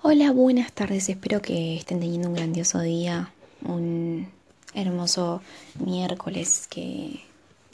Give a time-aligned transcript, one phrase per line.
[0.00, 1.08] Hola, buenas tardes.
[1.08, 4.28] Espero que estén teniendo un grandioso día, un
[4.72, 5.42] hermoso
[5.84, 7.24] miércoles, que,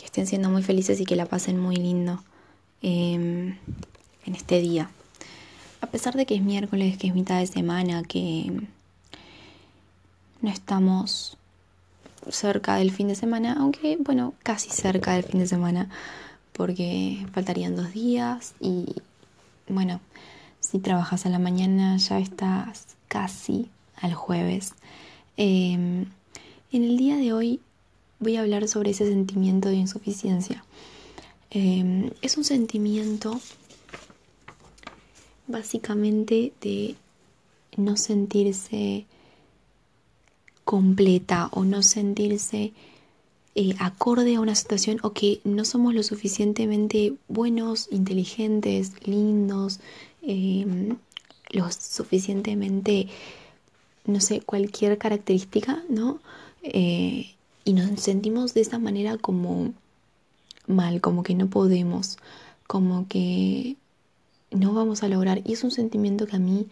[0.02, 2.22] estén siendo muy felices y que la pasen muy lindo
[2.80, 3.58] em,
[4.24, 4.90] en este día.
[5.82, 8.50] A pesar de que es miércoles, que es mitad de semana, que
[10.40, 11.36] no estamos
[12.30, 15.90] cerca del fin de semana, aunque bueno, casi cerca del fin de semana,
[16.54, 18.94] porque faltarían dos días y
[19.68, 20.00] bueno,
[20.64, 24.74] si trabajas a la mañana ya estás casi al jueves.
[25.36, 26.06] Em,
[26.72, 27.60] en el día de hoy
[28.18, 30.64] voy a hablar sobre ese sentimiento de insuficiencia.
[31.50, 33.40] Em, es un sentimiento
[35.46, 36.94] básicamente de
[37.76, 39.04] no sentirse
[40.64, 42.72] completa o no sentirse
[43.56, 49.78] eh, acorde a una situación o que no somos lo suficientemente buenos, inteligentes, lindos,
[50.26, 50.96] Em,
[51.50, 53.08] lo suficientemente,
[54.06, 56.20] no sé, cualquier característica, ¿no?
[56.62, 59.72] Eh, y nos sentimos de esa manera como
[60.66, 62.18] mal, como que no podemos,
[62.66, 63.76] como que
[64.50, 65.42] no vamos a lograr.
[65.44, 66.66] Y es un sentimiento que a mí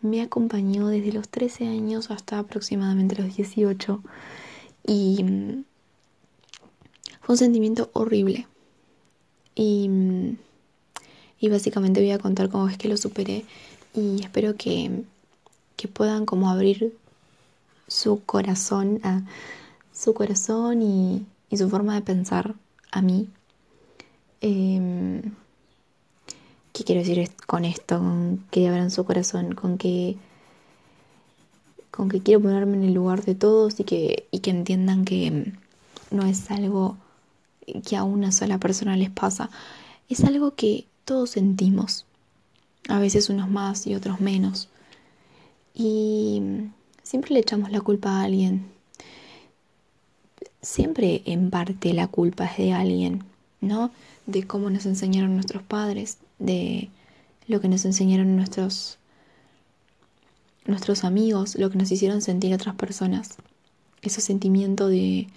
[0.00, 4.02] me acompañó desde los 13 años hasta aproximadamente los 18.
[4.86, 5.64] Y mm,
[7.20, 8.46] fue un sentimiento horrible.
[9.54, 10.36] Y mm,
[11.44, 13.44] y básicamente voy a contar cómo es que lo superé
[13.92, 15.02] y espero que,
[15.92, 16.96] puedan como abrir
[17.86, 19.20] su corazón a
[19.92, 22.54] su corazón y, su forma de pensar
[22.90, 23.28] a mí.
[24.40, 25.20] Em,
[26.72, 27.98] ¿Qué quiero decir con esto?
[27.98, 30.16] Con que abran su corazón, con que
[31.90, 35.52] con que quiero ponerme en el lugar de todos y que, y que entiendan que
[36.10, 36.96] no es algo
[37.86, 39.50] que a una sola persona les pasa,
[40.08, 42.06] es algo que todos sentimos,
[42.88, 44.68] a veces unos más y otros menos.
[45.74, 46.42] Y
[47.02, 48.66] siempre le echamos la culpa a alguien.
[50.62, 53.24] Siempre en parte la culpa es de alguien,
[53.60, 53.90] ¿no?
[54.26, 56.88] De cómo nos enseñaron nuestros padres, de
[57.46, 58.98] lo que nos enseñaron nuestros
[60.66, 63.36] nuestros amigos, lo que nos hicieron sentir otras personas.
[64.00, 65.28] Ese sentimiento de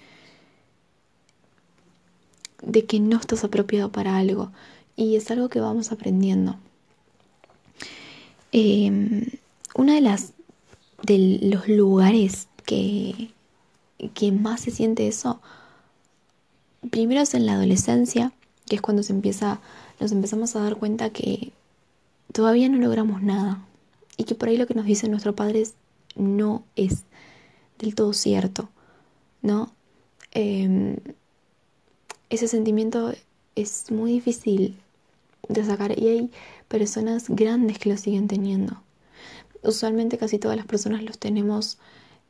[2.62, 4.52] de que no estás apropiado para algo,
[4.98, 6.58] y es algo que vamos aprendiendo.
[8.52, 9.26] Em,
[9.76, 10.34] una de las
[11.04, 13.30] de los lugares que,
[14.16, 15.40] que más se siente eso,
[16.90, 18.34] primero es en la adolescencia,
[18.66, 19.62] que es cuando se empieza,
[20.00, 21.52] nos empezamos a dar cuenta que
[22.34, 23.64] todavía no logramos nada
[24.18, 25.76] y que por ahí lo que nos dicen nuestros padres
[26.16, 27.04] no es
[27.78, 28.70] del todo cierto,
[29.44, 29.72] ¿no?
[30.32, 30.98] Em,
[32.30, 33.14] ese sentimiento
[33.56, 34.78] es muy difícil
[35.48, 36.32] de sacar y hay
[36.68, 38.82] personas grandes que lo siguen teniendo.
[39.64, 41.78] Usualmente casi todas las personas los tenemos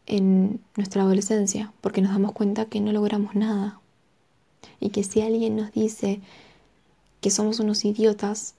[0.06, 3.80] en nuestra adolescencia porque nos damos cuenta que no logramos nada
[4.80, 6.22] y que si alguien nos dice
[7.22, 8.56] que somos unos idiotas,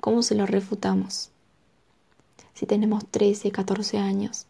[0.00, 1.30] ¿cómo se lo refutamos?
[2.54, 4.46] Si tenemos 13, 14 años,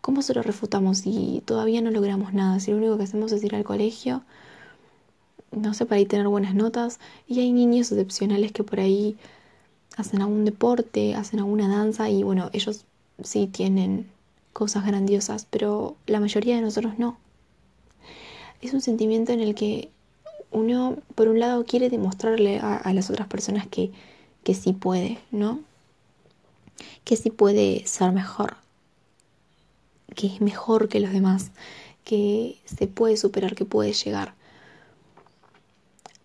[0.00, 2.60] ¿cómo se lo refutamos si todavía no logramos nada?
[2.60, 4.22] Si lo único que hacemos es ir al colegio,
[5.56, 7.00] no sé, para ahí tener buenas notas.
[7.26, 9.16] Y hay niños excepcionales que por ahí
[9.96, 12.84] hacen algún deporte, hacen alguna danza y bueno, ellos
[13.22, 14.10] sí tienen
[14.52, 17.18] cosas grandiosas, pero la mayoría de nosotros no.
[18.60, 19.90] Es un sentimiento en el que
[20.50, 23.90] uno, por un lado, quiere demostrarle a, las otras personas que,
[24.42, 25.60] que sí puede, ¿no?
[27.04, 28.56] Que sí puede ser mejor,
[30.14, 31.50] que es mejor que los demás,
[32.04, 34.34] que se puede superar, que puede llegar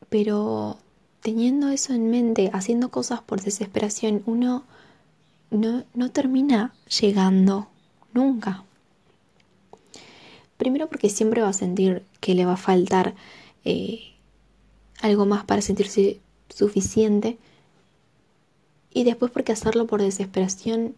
[0.10, 0.78] pero
[1.22, 4.64] teniendo eso en mente, haciendo cosas por desesperación, uno
[5.52, 7.68] no, no termina llegando
[8.14, 8.64] nunca.
[10.58, 13.16] Primero porque siempre va a sentir que le va a faltar
[13.64, 14.14] eh,
[15.02, 17.38] algo más para sentirse suficiente.
[18.92, 20.96] Y después porque hacerlo por desesperación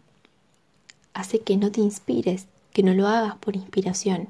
[1.12, 4.28] hace que no te inspires, que no lo hagas por inspiración.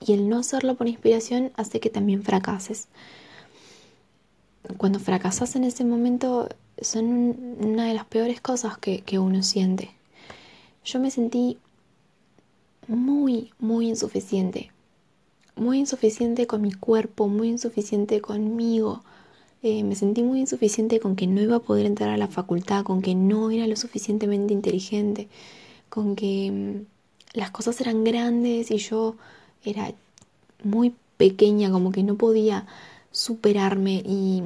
[0.00, 2.88] Y el no hacerlo por inspiración hace que también fracases
[4.76, 6.48] cuando fracasas en ese momento
[6.80, 9.90] son una de las peores cosas que, uno siente.
[10.84, 11.58] Yo me sentí
[12.88, 14.70] muy, muy insuficiente.
[15.56, 19.02] Muy insuficiente con mi cuerpo, muy insuficiente conmigo.
[19.62, 22.82] Eh, me sentí muy insuficiente con que no iba a poder entrar a la facultad,
[22.82, 25.28] con que no era lo suficientemente inteligente,
[25.90, 29.16] con que mm, las cosas eran grandes y yo
[29.64, 29.92] era
[30.64, 32.66] muy pequeña, como que no podía
[33.10, 34.42] superarme y,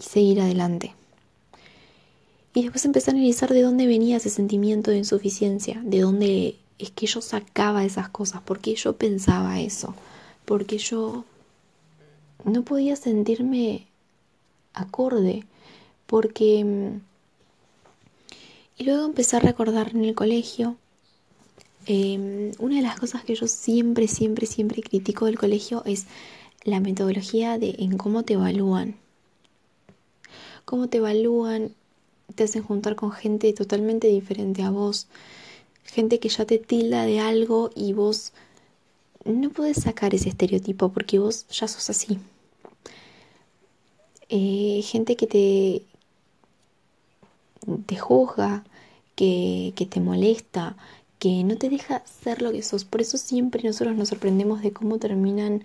[0.00, 0.94] seguir adelante.
[2.54, 6.90] Y después empecé a analizar de dónde venía ese sentimiento de insuficiencia, de dónde es
[6.90, 9.94] que yo sacaba esas cosas, por qué yo pensaba eso,
[10.46, 11.24] porque yo
[12.44, 13.86] no podía sentirme
[14.72, 15.44] acorde,
[16.06, 16.64] porque...
[16.64, 17.00] Mm,
[18.78, 20.76] y luego empecé a recordar en el colegio,
[21.84, 26.06] em, una de las cosas que yo siempre, siempre, siempre critico del colegio es
[26.64, 28.96] la metodología de en cómo te evalúan.
[30.64, 31.74] Cómo te evalúan,
[32.34, 35.08] te hacen juntar con gente totalmente diferente a vos,
[35.84, 38.32] gente que ya te tilda de algo y vos
[39.24, 42.18] no puedes sacar ese estereotipo porque vos ya sos así.
[44.28, 45.82] Eh, gente que te,
[47.86, 48.64] te juzga,
[49.16, 50.76] que, que te molesta,
[51.18, 52.84] que no te deja ser lo que sos.
[52.84, 55.64] Por eso siempre nosotros nos sorprendemos de cómo terminan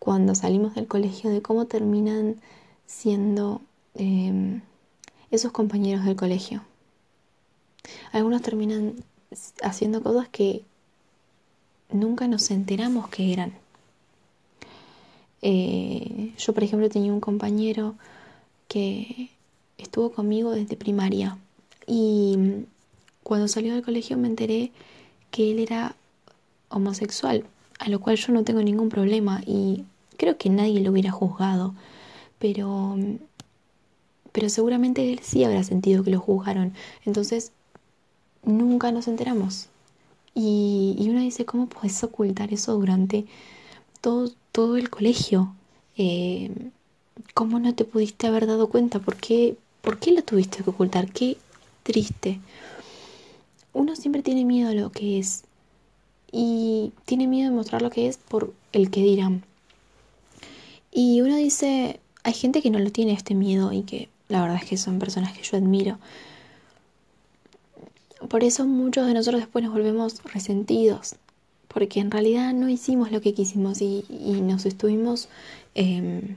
[0.00, 2.36] cuando salimos del colegio, de cómo terminan
[2.86, 3.60] siendo
[3.94, 4.62] em,
[5.30, 6.64] esos compañeros del colegio.
[8.10, 8.94] Algunos terminan
[9.62, 10.64] haciendo cosas que
[11.90, 13.52] nunca nos enteramos que eran.
[15.42, 17.94] Eh, yo, por ejemplo, tenía un compañero
[18.68, 19.30] que
[19.78, 21.38] estuvo conmigo desde primaria
[21.86, 22.64] y
[23.22, 24.72] cuando salió del colegio me enteré
[25.30, 25.94] que él era
[26.70, 27.44] homosexual,
[27.80, 29.84] a lo cual yo no tengo ningún problema y
[30.16, 31.74] creo que nadie lo hubiera juzgado,
[32.38, 32.96] pero
[34.32, 36.72] pero seguramente él sí habrá sentido que lo juzgaron.
[37.04, 37.52] Entonces,
[38.44, 39.68] nunca nos enteramos.
[40.34, 43.26] Y, y uno dice, ¿cómo puedes ocultar eso durante
[44.00, 45.52] todo, todo el colegio?
[45.96, 46.50] Eh,
[47.34, 49.00] ¿Cómo no te pudiste haber dado cuenta?
[49.00, 51.10] ¿Por qué, ¿Por qué lo tuviste que ocultar?
[51.10, 51.36] Qué
[51.82, 52.40] triste.
[53.72, 55.44] Uno siempre tiene miedo a lo que es.
[56.32, 59.44] Y tiene miedo de mostrar lo que es por el que dirán.
[60.92, 64.58] Y uno dice, hay gente que no lo tiene este miedo y que la verdad
[64.62, 65.98] es que son personas que yo admiro.
[68.28, 71.16] Por eso muchos de nosotros después nos volvemos resentidos,
[71.68, 74.04] porque en realidad no hicimos lo que quisimos y,
[74.42, 75.28] nos estuvimos,
[75.74, 76.36] em,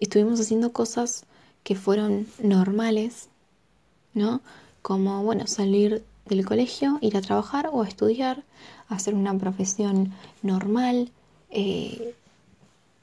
[0.00, 1.24] estuvimos haciendo cosas
[1.62, 3.28] que fueron normales,
[4.14, 4.40] ¿no?
[4.82, 6.02] Como, bueno, salir
[6.34, 8.42] del colegio, ir a trabajar o a estudiar,
[8.88, 10.12] hacer una profesión
[10.42, 11.10] normal,
[11.50, 12.14] eh,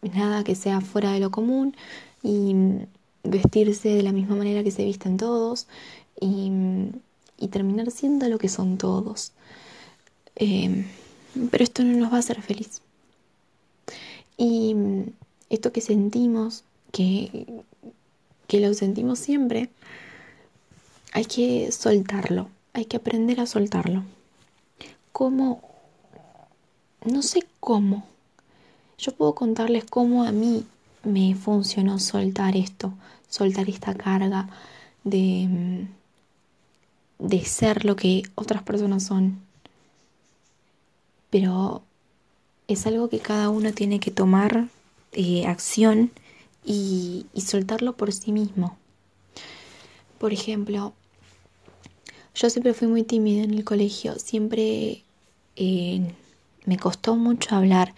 [0.02, 1.76] nada que sea fuera de lo común
[2.24, 2.54] y
[3.24, 5.68] vestirse de la misma manera que se visten todos
[6.20, 6.52] y,
[7.52, 9.32] terminar siendo lo que son todos.
[10.36, 10.86] Em,
[11.52, 12.82] pero esto no nos va a hacer feliz.
[14.38, 14.76] Y
[15.50, 17.46] esto que sentimos, que,
[18.48, 19.70] que lo sentimos siempre,
[21.14, 24.04] hay que soltarlo, hay que aprender a soltarlo.
[25.12, 25.62] ¿Cómo?
[27.06, 28.06] No sé cómo.
[28.98, 30.66] Yo puedo contarles cómo a mí
[31.04, 32.94] me funcionó soltar esto,
[33.30, 34.50] soltar esta carga
[35.04, 35.48] de,
[37.20, 39.40] mm, de ser lo que otras personas son.
[41.30, 41.84] Pero
[42.68, 44.68] es algo que cada uno tiene que tomar
[45.14, 46.12] eh, acción
[46.66, 48.78] y, soltarlo por sí mismo.
[50.20, 50.94] Por ejemplo,
[52.38, 55.04] yo siempre fui muy tímida en el colegio, siempre
[55.56, 56.14] eh,
[56.66, 57.96] me costó mucho hablar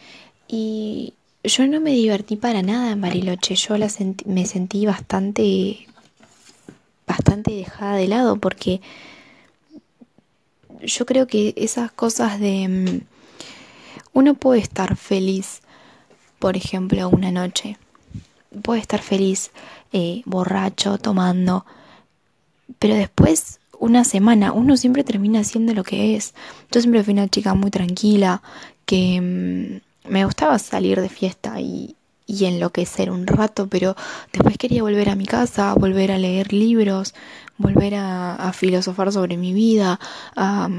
[0.47, 1.13] y
[1.44, 3.75] yo no me divertí para nada en Bariloche, yo
[4.25, 5.88] me sentí bastante,
[7.06, 8.80] bastante dejada de lado porque
[10.81, 12.67] yo creo que esas cosas de...
[12.67, 13.01] Mm,
[14.13, 15.62] uno puede estar feliz,
[16.39, 17.77] por ejemplo, una noche,
[18.63, 19.51] puede estar feliz
[19.91, 21.65] eh, borracho, tomando,
[22.79, 26.33] pero después una semana uno siempre termina siendo lo que es.
[26.71, 28.41] Yo siempre fui una chica muy tranquila,
[28.86, 31.95] que mm, me gustaba salir de fiesta y,
[32.29, 33.95] y enloquecer un rato, pero
[34.31, 37.15] después quería volver a mi casa, volver a leer libros,
[37.57, 40.00] volver a, filosofar sobre mi vida,
[40.36, 40.69] a,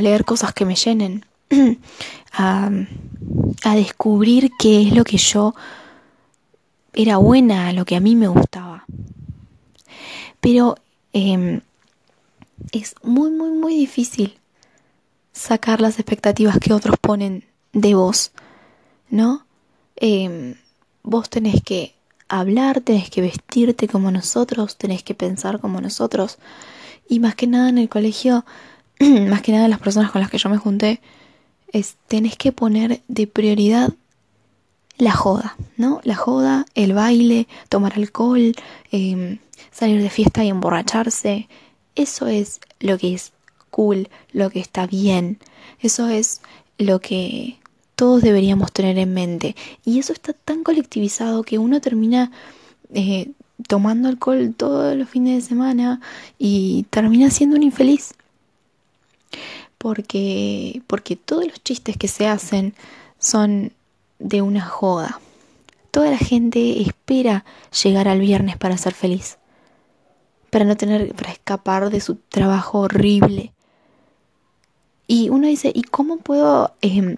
[0.00, 1.24] leer cosas que me llenen,
[2.32, 2.70] a,
[3.62, 5.54] a, descubrir qué es lo que yo
[6.92, 8.84] era buena, lo que a mí me gustaba.
[10.40, 10.76] Pero
[11.12, 11.60] em,
[12.72, 14.38] es muy, muy, muy difícil
[15.32, 18.32] sacar las expectativas que otros ponen de vos,
[19.08, 19.46] ¿no?
[19.96, 20.56] Em,
[21.02, 21.94] vos tenés que
[22.28, 26.38] hablar, tenés que vestirte como nosotros, tenés que pensar como nosotros.
[27.08, 28.44] Y más que nada en el colegio,
[29.00, 31.00] más que nada las personas con las que yo me junté,
[31.72, 33.92] es tenés que poner de prioridad
[34.98, 36.00] la joda, ¿no?
[36.04, 38.54] La joda, el baile, tomar alcohol,
[38.90, 39.38] em,
[39.70, 41.48] salir de fiesta y emborracharse.
[41.94, 43.32] Eso es lo que es
[43.70, 45.38] cool, lo que está bien.
[45.80, 46.40] Eso es
[46.78, 47.58] lo que
[47.96, 49.56] todos deberíamos tener en mente.
[49.84, 52.30] Y eso está tan colectivizado que uno termina
[52.94, 53.30] eh,
[53.68, 56.00] tomando alcohol todos los fines de semana
[56.38, 58.14] y termina siendo un infeliz.
[59.78, 62.74] Porque, porque todos los chistes que se hacen
[63.18, 63.72] son
[64.18, 65.20] de una joda.
[65.90, 67.44] Toda la gente espera
[67.82, 69.38] llegar al viernes para ser feliz,
[70.52, 73.54] para no tener, para escapar de su trabajo horrible.
[75.06, 77.16] Y uno dice, ¿y cómo puedo em,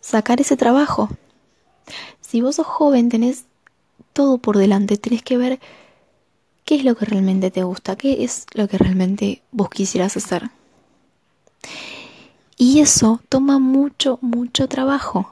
[0.00, 1.10] sacar ese trabajo?
[2.22, 3.44] Si vos sos joven, tenés
[4.14, 5.60] todo por delante, tenés que ver
[6.64, 10.48] qué es lo que realmente te gusta, qué es lo que realmente vos quisieras hacer.
[12.56, 15.30] Y eso toma mucho, mucho trabajo.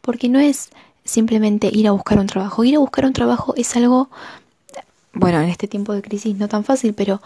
[0.00, 0.70] Porque no es
[1.04, 2.64] simplemente ir a buscar un trabajo.
[2.64, 4.08] Ir a buscar un trabajo es algo,
[5.12, 7.20] bueno, en este tiempo de crisis no tan fácil, pero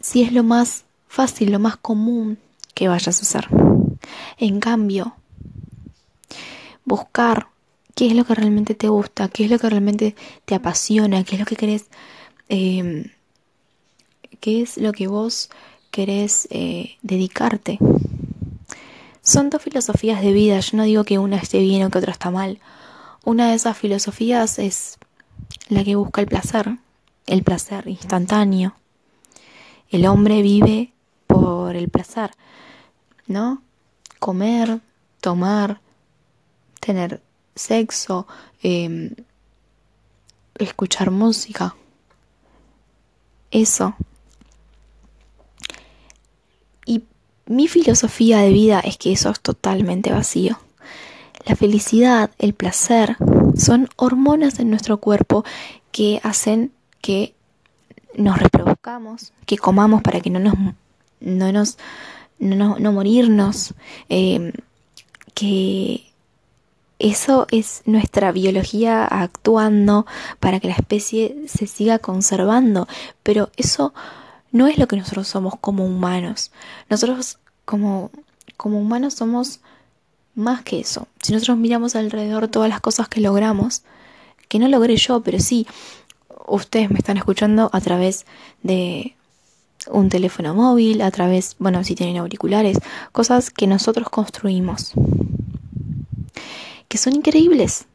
[0.00, 2.38] sí es lo más fácil, lo más común
[2.74, 3.48] que vayas a hacer.
[4.38, 5.14] En cambio,
[6.84, 7.48] buscar
[7.94, 11.34] qué es lo que realmente te gusta, qué es lo que realmente te apasiona, qué
[11.34, 11.86] es lo que querés,
[12.48, 13.10] em,
[14.40, 15.50] qué es lo que vos
[15.90, 17.78] querés eh, dedicarte.
[19.22, 22.12] Son dos filosofías de vida, yo no digo que una esté bien o que otra
[22.12, 22.60] está mal.
[23.24, 24.98] Una de esas filosofías es
[25.68, 26.78] la que busca el placer,
[27.28, 28.74] el placer instantáneo.
[29.90, 30.92] El hombre vive
[31.26, 32.32] por el placer,
[33.26, 33.62] ¿no?
[34.18, 34.80] Comer,
[35.20, 35.80] tomar,
[36.80, 37.22] tener
[37.54, 38.26] sexo,
[38.62, 39.14] em,
[40.58, 41.76] escuchar música.
[43.50, 43.94] Eso
[47.48, 50.58] Mi filosofía de vida es que eso es totalmente vacío.
[51.46, 53.16] La felicidad, el placer,
[53.56, 55.44] son hormonas en nuestro cuerpo
[55.90, 57.34] que hacen que
[58.14, 60.54] nos reproduzcamos, que comamos para que no nos,
[61.20, 61.78] no nos,
[62.38, 63.74] no, no morirnos,
[64.08, 64.52] em,
[65.34, 66.04] que
[66.98, 70.06] eso es nuestra biología actuando
[70.40, 72.88] para que la especie se siga conservando,
[73.22, 73.94] pero eso
[74.50, 76.50] no es lo que nosotros somos como humanos.
[76.88, 78.10] Nosotros como,
[78.56, 79.60] como humanos somos
[80.34, 81.06] más que eso.
[81.22, 83.82] Si nosotros miramos alrededor todas las cosas que logramos,
[84.48, 85.66] que no logré yo, pero sí,
[86.48, 88.26] ustedes me están escuchando a través
[88.62, 89.14] de
[89.90, 92.78] un teléfono móvil, a través, bueno, si tienen auriculares,
[93.12, 94.92] cosas que nosotros construimos,
[96.88, 97.86] que son increíbles.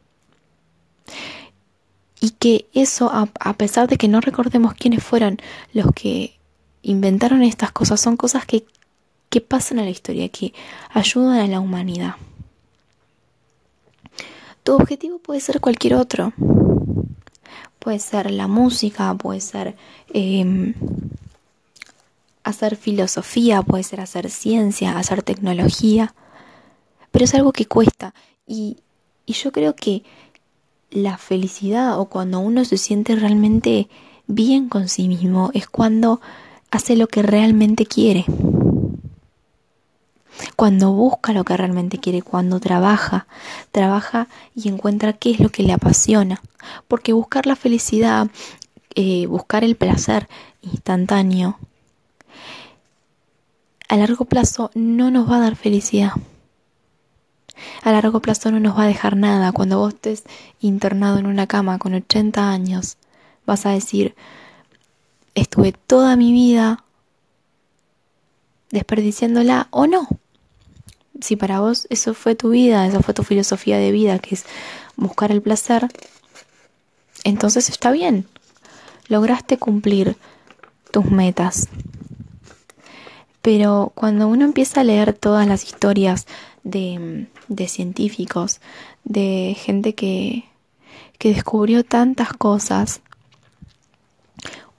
[2.20, 5.40] Y que eso, a, pesar de que no recordemos quiénes fueron
[5.74, 6.38] los que
[6.82, 8.66] inventaron estas cosas, son cosas que,
[9.30, 10.54] que pasan a la historia, que
[10.90, 12.16] ayudan a la humanidad.
[14.64, 16.32] Tu objetivo puede ser cualquier otro.
[17.84, 19.76] Puede ser la música, puede ser
[20.14, 20.74] em,
[22.46, 26.16] hacer filosofía, puede ser hacer ciencia, hacer tecnología.
[27.12, 28.14] Pero es algo que cuesta.
[28.48, 28.78] Y,
[29.26, 30.04] y yo creo que
[30.92, 33.90] la felicidad o cuando uno se siente realmente
[34.28, 36.22] bien con sí mismo es cuando
[36.72, 38.24] hace lo que realmente quiere.
[40.64, 43.28] Cuando busca lo que realmente quiere, cuando trabaja,
[43.74, 46.42] trabaja y encuentra qué es lo que le apasiona.
[46.88, 48.30] Porque buscar la felicidad,
[48.96, 50.30] eh, buscar el placer
[50.62, 51.60] instantáneo,
[53.90, 56.14] a largo plazo no nos va a dar felicidad.
[57.82, 59.52] A largo plazo no nos va a dejar nada.
[59.52, 60.24] Cuando vos estés
[60.62, 62.96] internado en una cama con 80 años,
[63.46, 64.16] vas a decir,
[65.36, 66.86] estuve toda mi vida
[68.72, 70.08] desperdiciándola o no.
[71.22, 74.46] Si para vos eso fue tu vida, esa fue tu filosofía de vida, que es
[74.96, 75.88] buscar el placer,
[77.24, 78.28] entonces está bien.
[79.08, 80.18] Lograste cumplir
[80.92, 81.70] tus metas.
[83.42, 86.26] Pero cuando uno empieza a leer todas las historias
[86.64, 88.62] de, de científicos,
[89.04, 90.46] de gente que,
[91.18, 93.02] que descubrió tantas cosas,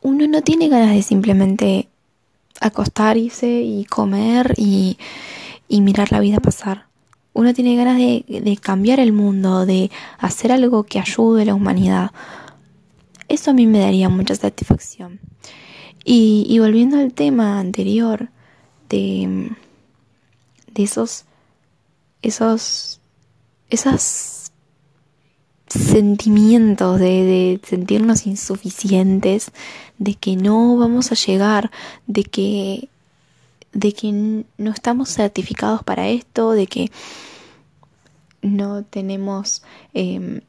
[0.00, 1.88] uno no tiene ganas de simplemente
[2.60, 4.98] acostarse y comer y,
[5.68, 6.86] y mirar la vida pasar.
[7.32, 11.54] Uno tiene ganas de, de, cambiar el mundo, de hacer algo que ayude a la
[11.54, 12.12] humanidad.
[13.28, 15.18] Eso a mí me daría mucha satisfacción.
[16.04, 18.28] Y, y volviendo al tema anterior
[18.88, 19.50] de,
[20.74, 21.24] de esos,
[22.22, 23.00] esos,
[25.68, 29.50] sentimientos de, sentirnos insuficientes,
[29.98, 31.70] de que no vamos a llegar,
[32.06, 32.88] de que
[33.74, 36.90] de que no estamos certificados para esto, de que
[38.42, 39.62] no tenemos
[39.92, 40.40] em,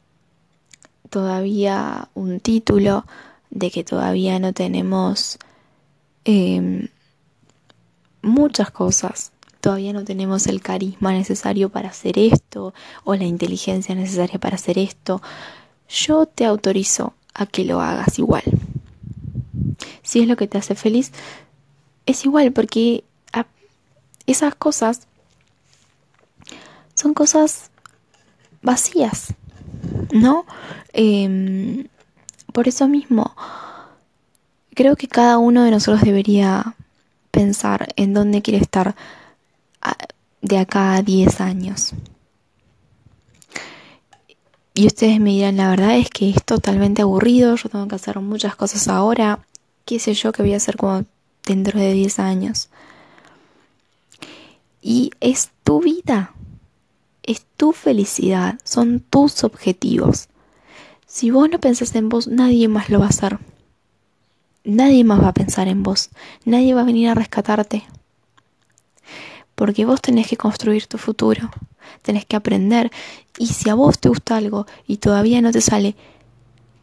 [1.10, 3.04] todavía un título,
[3.50, 5.38] de que todavía no tenemos
[6.24, 6.88] em,
[8.22, 9.32] muchas cosas
[9.66, 14.78] todavía no tenemos el carisma necesario para hacer esto o la inteligencia necesaria para hacer
[14.78, 15.20] esto.
[15.88, 18.44] yo te autorizo a que lo hagas igual.
[20.04, 21.10] Si es lo que te hace feliz,
[22.06, 23.02] es igual porque
[24.26, 25.06] esas cosas
[26.94, 27.70] son cosas
[28.62, 29.34] vacías,
[30.12, 30.46] ¿no?
[30.92, 31.88] Em,
[32.52, 33.34] por eso mismo,
[34.74, 36.74] creo que cada uno de nosotros debería
[37.30, 38.94] pensar en dónde quiere estar
[40.40, 41.92] de acá a 10 años.
[44.74, 48.18] Y ustedes me dirán, la verdad es que es totalmente aburrido, yo tengo que hacer
[48.20, 49.40] muchas cosas ahora,
[49.86, 51.08] qué sé yo qué voy a hacer cuando
[51.44, 52.68] dentro de 10 años.
[54.88, 56.32] Y es tu vida,
[57.24, 60.28] es tu felicidad, son tus objetivos.
[61.08, 63.40] Si vos no pensás en vos, nadie más lo va a hacer.
[64.62, 66.10] Nadie más va a pensar en vos,
[66.44, 67.82] nadie va a venir a rescatarte.
[69.56, 71.50] Porque vos tenés que construir tu futuro,
[72.02, 72.92] tenés que aprender.
[73.38, 75.96] Y si a vos te gusta algo y todavía no te sale,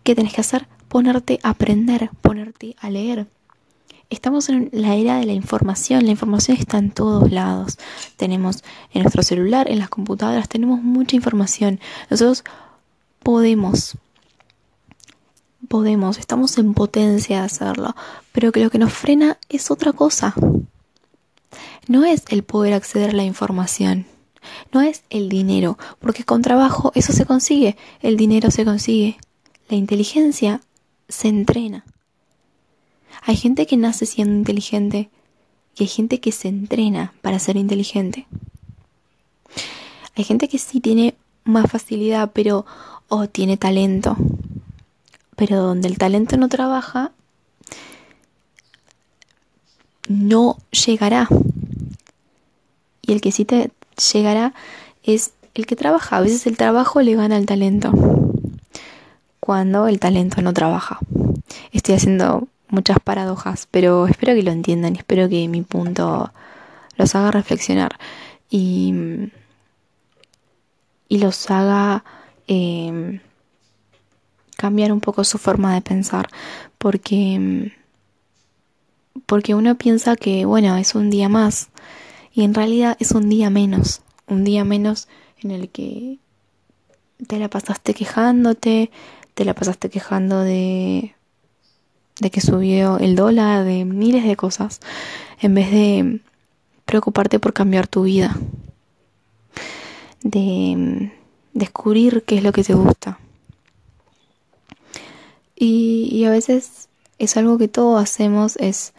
[0.03, 0.67] ¿qué tenés que hacer?
[0.89, 3.27] Ponerte a aprender, ponerte a leer,
[4.09, 7.77] estamos en la era de la información, la información está en todos lados.
[8.17, 11.79] Tenemos en nuestro celular, en las computadoras, tenemos mucha información.
[12.09, 12.43] Nosotros
[13.23, 13.97] podemos,
[15.67, 17.95] podemos, estamos en potencia de hacerlo,
[18.31, 20.35] pero que lo que nos frena es otra cosa.
[21.87, 24.05] No es el poder acceder a la información,
[24.71, 29.17] no es el dinero, porque con trabajo eso se consigue, el dinero se consigue,
[29.69, 30.61] la inteligencia
[31.09, 31.85] se entrena.
[33.21, 35.09] Hay gente que nace siendo inteligente
[35.75, 38.27] y hay gente que se entrena para ser inteligente.
[40.15, 42.65] Hay gente que sí tiene más facilidad, pero
[43.07, 44.15] o tiene talento.
[45.35, 47.11] Pero donde el talento no trabaja,
[50.07, 51.27] no llegará.
[53.01, 53.71] Y el que sí te
[54.13, 54.53] llegará
[55.03, 56.17] es el que trabaja.
[56.17, 57.91] A veces el trabajo le gana al talento.
[59.39, 60.99] Cuando el talento no trabaja.
[61.71, 66.33] Estoy haciendo muchas paradojas, pero espero que lo entiendan espero que mi punto
[66.97, 67.97] los haga reflexionar
[68.49, 68.93] y,
[71.07, 72.03] y los haga
[72.47, 73.19] em,
[74.57, 76.29] cambiar un poco su forma de pensar,
[76.77, 77.71] porque,
[79.25, 81.69] porque uno piensa que, bueno, es un día más
[82.33, 85.07] y en realidad es un día menos, un día menos
[85.41, 86.17] en el que
[87.27, 88.89] te la pasaste quejándote,
[89.35, 91.12] te la pasaste quejando de
[92.19, 94.79] de que subió el dólar, de miles de cosas,
[95.41, 96.19] en vez de
[96.85, 98.37] preocuparte por cambiar tu vida,
[100.21, 101.11] de mm,
[101.53, 103.19] descubrir qué es lo que te gusta.
[105.55, 108.93] Y, a veces es algo que todos hacemos, es,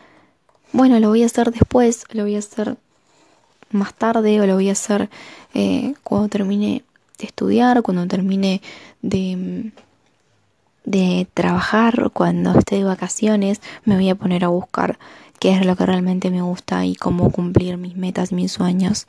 [0.72, 2.77] bueno, lo voy a hacer después, lo voy a hacer
[3.70, 5.11] más tarde o lo voy a hacer
[5.53, 6.85] eh, cuando termine
[7.18, 8.62] de estudiar, cuando termine
[9.03, 9.84] de mm,
[10.85, 14.99] de trabajar, cuando esté de vacaciones, me voy a poner a buscar
[15.38, 19.07] qué es lo que realmente me gusta y cómo cumplir mis metas, mis sueños.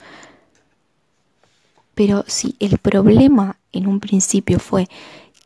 [1.94, 4.88] Pero si el problema en un principio fue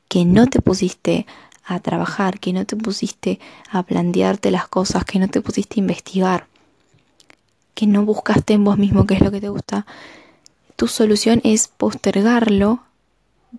[0.08, 1.26] que no te pusiste
[1.64, 3.40] a trabajar, que no te pusiste
[3.70, 6.48] a plantearte las cosas, que no te pusiste a investigar,
[7.76, 9.86] que no buscaste en vos mismo qué es lo que te gusta,
[10.76, 12.82] tu solución es postergarlo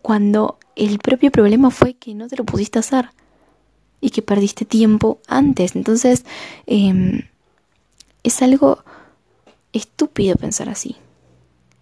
[0.02, 3.10] cuando el propio problema fue que no te lo pusiste a hacer
[4.00, 5.76] y que perdiste tiempo antes.
[5.76, 6.24] Entonces,
[6.66, 7.28] em,
[8.22, 8.82] es algo
[9.74, 10.96] estúpido pensar así.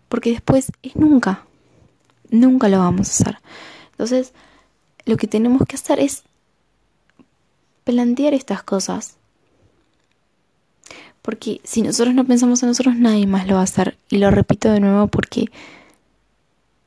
[0.08, 1.46] Porque después es nunca.
[2.30, 3.38] Nunca lo vamos a hacer.
[3.92, 4.32] Entonces,
[5.04, 6.24] lo que tenemos que hacer es
[7.84, 9.16] plantear estas cosas.
[11.22, 13.96] Porque si nosotros no pensamos en nosotros, nadie más lo va a hacer.
[14.11, 15.52] Y lo repito de nuevo porque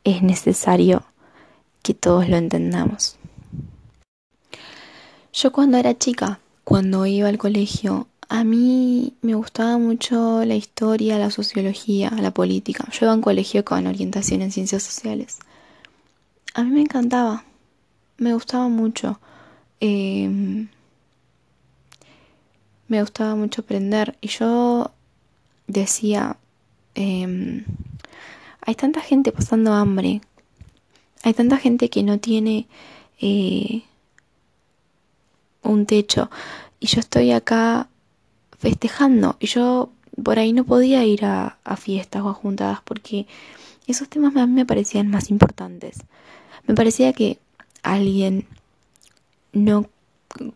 [0.03, 1.05] es necesario
[1.81, 3.17] que todos lo entendamos.
[5.33, 11.17] Yo cuando era chica, cuando iba al colegio, a mí me gustaba mucho la historia,
[11.17, 12.87] la sociología, la política.
[12.91, 15.39] Yo iba a colegio con orientación en ciencias sociales.
[16.53, 17.43] A mí me encantaba,
[18.17, 19.19] me gustaba mucho.
[19.79, 20.69] Em,
[22.87, 24.91] me gustaba mucho aprender y yo
[25.67, 26.37] decía,
[26.95, 27.65] em,
[28.61, 30.21] hay tanta gente pasando hambre,
[31.23, 32.67] hay tanta gente que no tiene
[33.19, 33.83] eh,
[35.63, 36.29] un techo
[36.79, 37.87] y yo estoy acá
[38.57, 39.91] festejando y yo
[40.23, 43.27] por ahí no podía ir a, fiestas o a juntadas porque
[43.87, 45.99] esos temas a mí me parecían más importantes.
[46.67, 47.39] Me parecía que
[47.81, 48.45] alguien
[49.53, 49.89] no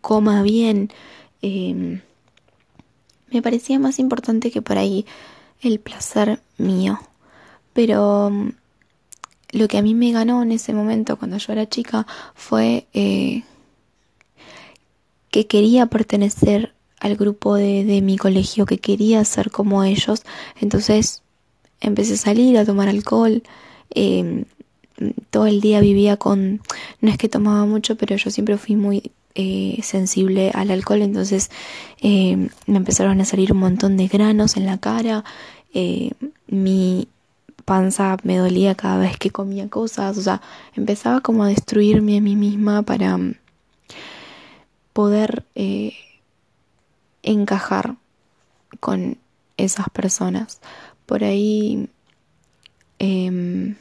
[0.00, 0.90] coma bien.
[1.42, 2.00] Em,
[3.30, 5.06] me parecía más importante que por ahí
[5.60, 7.00] el placer mío.
[7.72, 8.30] Pero
[9.56, 13.42] lo que a mí me ganó en ese momento, cuando yo era chica, fue eh,
[15.30, 20.22] que quería pertenecer al grupo de, de mi colegio, que quería ser como ellos.
[20.60, 21.22] Entonces
[21.80, 23.42] empecé a salir a tomar alcohol.
[23.90, 24.44] Eh,
[25.30, 26.60] todo el día vivía con,
[27.00, 31.50] no es que tomaba mucho, pero yo siempre fui muy eh, sensible al alcohol, entonces
[32.00, 35.24] eh, me empezaron a salir un montón de granos en la cara,
[35.74, 36.12] eh,
[36.46, 37.08] mi
[37.66, 40.40] panza me dolía cada vez que comía cosas, o sea,
[40.74, 43.34] empezaba como a destruirme a mí misma para mm,
[44.94, 45.44] poder
[47.22, 47.96] encajar
[48.80, 49.18] con
[49.56, 50.60] esas personas.
[51.06, 51.90] Por ahí
[52.98, 53.76] em,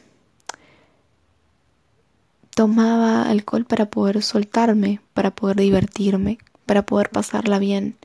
[2.55, 7.95] tomaba alcohol para poder soltarme, para poder divertirme, para poder pasarla bien.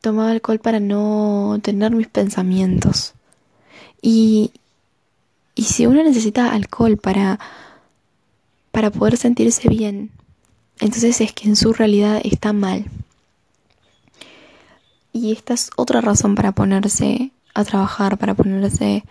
[0.00, 3.14] Tomaba alcohol para no tener mis pensamientos.
[4.02, 4.52] Y,
[5.54, 7.38] y si uno necesita alcohol para,
[8.70, 10.10] para poder sentirse bien,
[10.78, 12.86] entonces es que en su realidad está mal.
[15.12, 19.04] Y esta es otra razón para ponerse a trabajar, para ponerse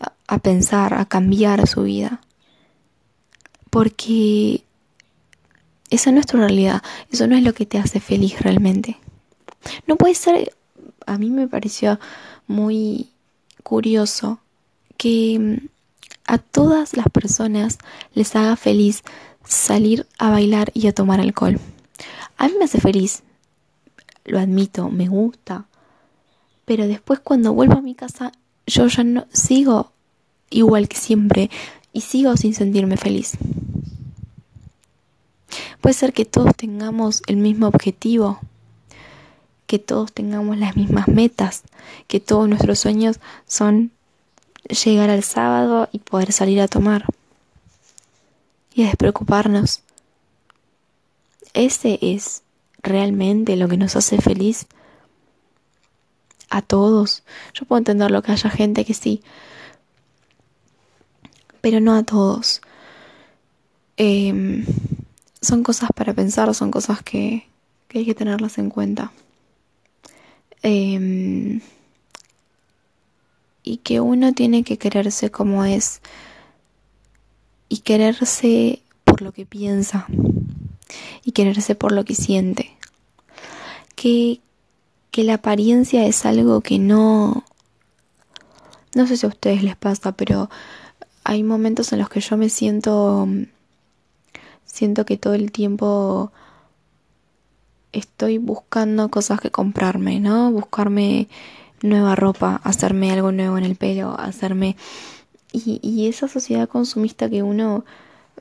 [0.00, 2.20] a, a pensar, a cambiar su vida
[3.76, 4.64] porque
[5.90, 8.96] esa no es tu realidad, eso no es lo que te hace feliz realmente.
[9.86, 10.54] No puede ser,
[11.04, 12.00] a mí me pareció
[12.46, 13.10] muy
[13.66, 14.38] curioso
[14.96, 15.68] que mm,
[16.24, 17.78] a todas las personas
[18.14, 19.02] les haga feliz
[19.44, 21.58] salir a bailar y a tomar alcohol.
[22.36, 23.24] A mí me hace feliz,
[24.24, 25.66] lo admito, me gusta,
[26.64, 28.30] pero después cuando vuelvo a mi casa
[28.68, 29.90] yo ya no sigo
[30.48, 31.50] igual que siempre
[31.92, 33.36] y sigo sin sentirme feliz.
[35.80, 38.38] Puede ser que todos tengamos el mismo objetivo,
[39.66, 41.62] que todos tengamos las mismas metas,
[42.06, 43.90] que todos nuestros sueños son
[44.68, 47.06] llegar al sábado y poder salir a tomar
[48.74, 49.82] y a despreocuparnos.
[51.54, 52.42] Ese es
[52.82, 54.66] realmente lo que nos hace feliz
[56.50, 57.22] a todos.
[57.54, 59.22] Yo puedo entender lo que haya gente que sí,
[61.60, 62.60] pero no a todos.
[63.96, 64.66] Em,
[65.40, 67.48] son cosas para pensar, son cosas que,
[67.94, 69.10] hay que tenerlas en cuenta.
[70.62, 71.60] Em,
[73.62, 76.00] y que uno tiene que quererse como es
[77.68, 80.06] y quererse por lo que piensa
[81.24, 82.76] y quererse por lo que siente.
[83.94, 84.40] Que,
[85.10, 87.44] que la apariencia es algo que no...
[88.94, 90.48] No sé si a ustedes les pasa, pero
[91.24, 93.28] hay momentos en los que yo me siento
[94.76, 96.32] siento que todo el tiempo
[97.92, 100.50] estoy buscando cosas que comprarme, ¿no?
[100.50, 101.28] Buscarme
[101.82, 104.76] nueva ropa, hacerme algo nuevo en el pelo, hacerme
[105.52, 107.84] y, y esa sociedad consumista que uno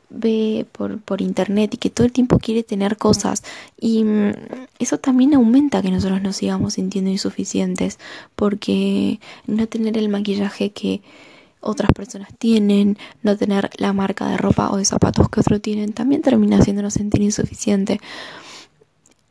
[0.10, 3.44] ve por, por internet y que todo el tiempo quiere tener cosas
[3.80, 4.32] y mm,
[4.80, 8.00] eso también aumenta que nosotros nos sigamos sintiendo insuficientes
[8.36, 11.02] porque no tener el maquillaje que
[11.62, 15.94] otras personas tienen, no tener la marca de ropa o de zapatos que otros tienen,
[15.94, 18.00] también termina haciéndonos sentir insuficiente.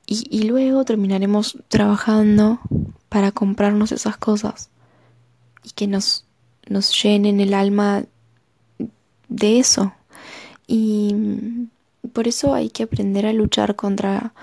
[0.06, 2.60] Y, y luego terminaremos trabajando
[3.08, 4.68] para comprarnos esas cosas
[5.62, 6.26] y que nos,
[6.68, 8.04] nos llenen el alma
[9.28, 9.94] de eso.
[10.66, 11.14] Y
[12.12, 14.34] por eso hay que aprender a luchar contra,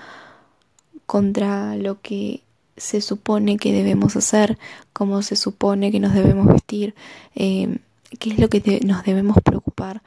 [1.06, 2.42] contra lo que
[2.76, 4.58] se supone que debemos hacer,
[4.92, 6.94] cómo se supone que nos debemos vestir,
[7.34, 7.78] eh,
[8.18, 10.02] qué es lo que nos debemos preocupar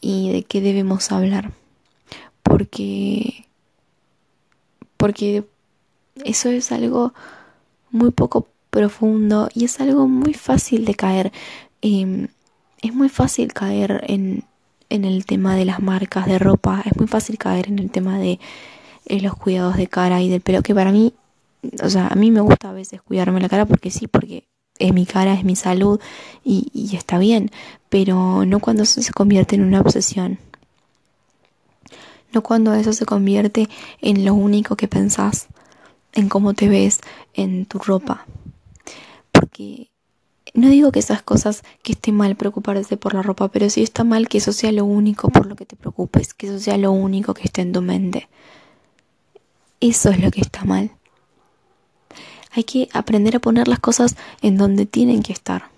[0.00, 1.52] y de qué debemos hablar.
[2.42, 3.45] Porque,
[4.96, 5.44] porque
[6.24, 7.12] eso es algo
[7.90, 11.32] muy poco profundo y es algo muy fácil de caer.
[11.82, 12.28] Em,
[12.82, 14.44] es muy fácil caer en,
[14.90, 18.18] en el tema de las marcas de ropa, es muy fácil caer en el tema
[18.18, 18.38] de
[19.06, 21.14] eh, los cuidados de cara y del pelo, que para mí
[21.82, 24.44] o sea, a mí me gusta a veces cuidarme la cara porque sí, porque
[24.78, 26.00] es mi cara, es mi salud
[26.44, 27.50] y, y está bien,
[27.88, 30.38] pero no cuando se convierte en una obsesión.
[32.32, 33.68] No cuando eso se convierte
[34.00, 35.46] en lo único que pensás,
[36.12, 37.00] en cómo te ves,
[37.34, 38.26] en tu ropa.
[39.32, 39.90] Porque
[40.54, 44.04] no digo que esas cosas que esté mal preocuparse por la ropa, pero sí está
[44.04, 46.92] mal que eso sea lo único por lo que te preocupes, que eso sea lo
[46.92, 48.28] único que esté en tu mente.
[49.80, 50.90] Eso es lo que está mal.
[52.52, 55.68] Hay que aprender a poner las cosas en donde tienen que estar.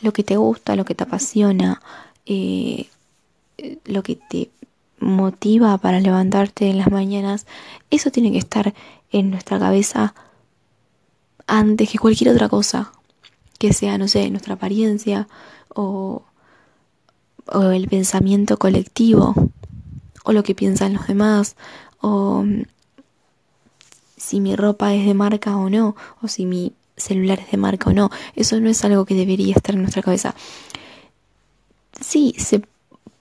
[0.00, 1.80] Lo que te gusta, lo que te apasiona,
[2.26, 2.88] eh,
[3.84, 4.50] lo que te
[5.04, 7.46] motiva para levantarte en las mañanas,
[7.90, 8.74] eso tiene que estar
[9.12, 10.14] en nuestra cabeza
[11.46, 12.92] antes que cualquier otra cosa
[13.58, 15.28] que sea, no sé, nuestra apariencia
[15.68, 16.24] o,
[17.52, 19.34] el pensamiento colectivo
[20.24, 21.56] o lo que piensan los demás
[22.00, 22.62] o mm,
[24.16, 27.90] si mi ropa es de marca o no o si mi celular es de marca
[27.90, 28.10] o no.
[28.34, 30.34] Eso no es algo que debería estar en nuestra cabeza.
[32.00, 32.62] Sí, se,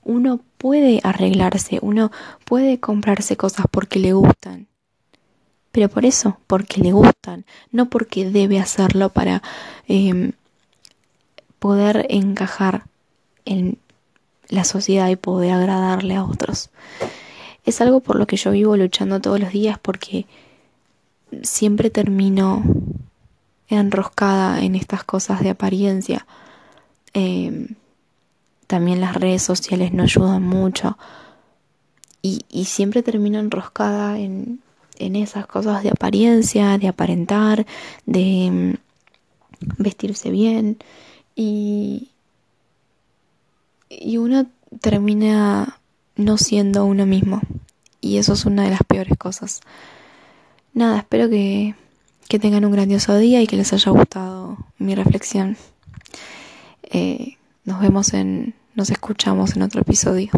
[0.04, 2.10] uno puede arreglarse, uno
[2.46, 4.68] puede comprarse cosas porque le gustan.
[5.74, 9.44] Pero por eso, porque le gustan, no porque debe hacerlo para
[9.90, 10.32] em,
[11.60, 12.86] poder encajar
[13.44, 13.78] en
[14.48, 16.70] la sociedad y poder agradarle a otros.
[17.66, 20.28] Es algo por lo que yo vivo luchando todos los días porque
[21.42, 22.64] siempre termino
[23.68, 26.26] enroscada en estas cosas de apariencia.
[27.14, 27.76] Em,
[28.74, 30.98] también las redes sociales no ayudan mucho.
[32.24, 34.62] Y, siempre termino enroscada en,
[34.98, 37.68] en, esas cosas de apariencia, de aparentar,
[38.08, 38.78] de em,
[39.78, 40.80] vestirse bien.
[41.36, 42.10] Y,
[43.92, 44.48] y uno
[44.82, 45.80] termina
[46.16, 47.42] no siendo uno mismo.
[48.02, 49.62] Y eso es una de las peores cosas.
[50.74, 51.76] Nada, espero que
[52.28, 55.58] que tengan un grandioso día y que les haya gustado mi reflexión.
[56.82, 60.30] Eh, nos vemos en, nos escuchamos en otro episodio.